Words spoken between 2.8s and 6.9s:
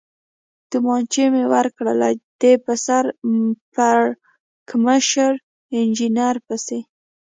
سر پړکمشر انجنیر پسې.